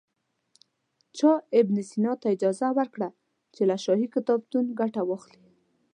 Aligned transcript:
چا 1.17 1.31
ابن 1.59 1.75
سینا 1.89 2.13
ته 2.21 2.27
اجازه 2.35 2.67
ورکړه 2.77 3.09
چې 3.55 3.61
له 3.69 3.75
شاهي 3.83 4.07
کتابتون 4.15 4.65
ګټه 4.79 5.01
واخلي. 5.05 5.43